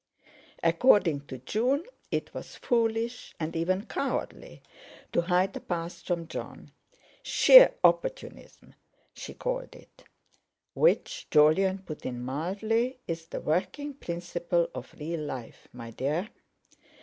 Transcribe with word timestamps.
According 0.63 1.27
to 1.27 1.37
June, 1.37 1.83
it 2.09 2.33
was 2.33 2.55
foolish 2.55 3.35
and 3.39 3.55
even 3.55 3.85
cowardly 3.85 4.63
to 5.13 5.21
hide 5.21 5.53
the 5.53 5.59
past 5.59 6.07
from 6.07 6.27
Jon. 6.27 6.71
Sheer 7.21 7.75
opportunism, 7.83 8.73
she 9.13 9.35
called 9.35 9.75
it. 9.75 10.05
"Which," 10.73 11.27
Jolyon 11.29 11.83
put 11.85 12.03
in 12.07 12.19
mildly, 12.19 12.97
"is 13.07 13.27
the 13.27 13.41
working 13.41 13.93
principle 13.93 14.69
of 14.73 14.91
real 14.97 15.19
life, 15.21 15.67
my 15.71 15.91
dear." 15.91 16.29